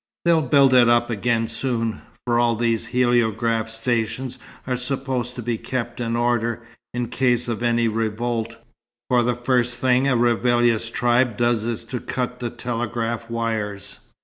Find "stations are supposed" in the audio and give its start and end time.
3.69-5.35